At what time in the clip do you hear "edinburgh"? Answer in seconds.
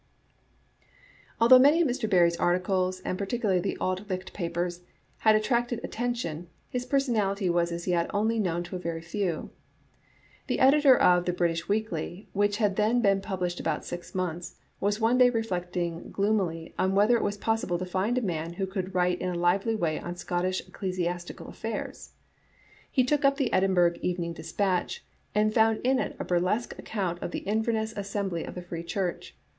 23.53-23.97